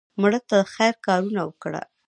مړه 0.21 0.39
ته 0.49 0.57
د 0.61 0.69
خیر 0.73 0.93
کارونه 1.05 1.41
وکړه 1.45 1.81